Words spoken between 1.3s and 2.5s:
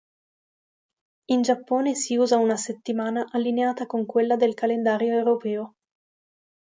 Giappone si usa